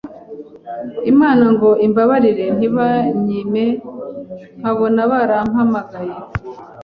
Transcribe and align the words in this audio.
Imana 1.11 1.45
ngo 1.53 1.69
imbabarire 1.85 2.45
ntibanyime, 2.57 3.65
nkabona 4.59 5.01
barampamagaye 5.11 6.15